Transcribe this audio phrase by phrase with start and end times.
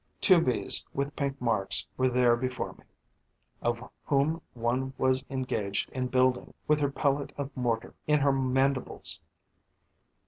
[0.19, 2.85] Two Bees with pink marks were there before me,
[3.61, 9.19] of whom one was engaged in building, with her pellet of mortar in her mandibles.